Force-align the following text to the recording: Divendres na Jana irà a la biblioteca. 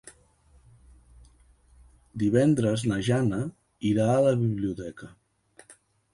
Divendres 2.23 2.87
na 2.93 2.99
Jana 3.09 3.43
irà 3.93 4.09
a 4.17 4.27
la 4.31 4.35
biblioteca. 4.43 5.13